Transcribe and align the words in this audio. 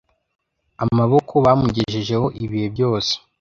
amaboko, 0.83 1.33
bamugejejeho 1.45 2.25
ibihe 2.43 2.67
byose. 2.73 3.13